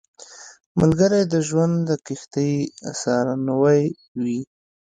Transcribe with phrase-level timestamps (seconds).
[0.79, 2.53] ملګری د ژوند د کښتۍ
[3.01, 3.81] سارنوی
[4.21, 4.39] وي